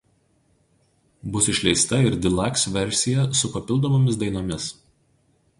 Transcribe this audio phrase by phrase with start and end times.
[1.35, 4.71] Bus išleista ir deluxe versija su papildomomis dainomis.